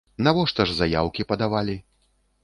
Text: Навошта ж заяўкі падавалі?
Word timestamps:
Навошта 0.27 0.65
ж 0.69 0.75
заяўкі 0.79 1.25
падавалі? 1.31 1.77